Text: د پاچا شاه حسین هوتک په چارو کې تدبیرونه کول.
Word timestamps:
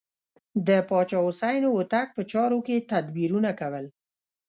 د 0.67 0.69
پاچا 0.89 1.09
شاه 1.19 1.25
حسین 1.27 1.63
هوتک 1.73 2.07
په 2.13 2.21
چارو 2.31 2.59
کې 2.65 2.85
تدبیرونه 2.91 3.51
کول. 3.59 3.85